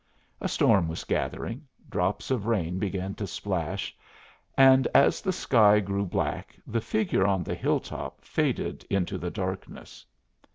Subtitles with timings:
[0.41, 3.95] A storm was gathering, drops of rain began to splash
[4.57, 10.03] and as the sky grew black the figure on the hilltop faded into the darkness.